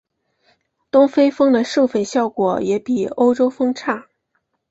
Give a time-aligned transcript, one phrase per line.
[0.89, 4.07] 东非蜂的授粉效果也比欧洲蜂差。